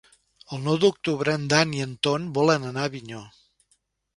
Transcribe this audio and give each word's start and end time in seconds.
El 0.55 0.63
nou 0.67 0.77
d'octubre 0.83 1.35
en 1.39 1.45
Dan 1.53 1.75
i 1.77 1.83
en 1.87 1.93
Ton 2.09 2.25
volen 2.39 2.67
anar 2.71 2.87
a 2.89 2.93
Avinyó. 2.93 3.21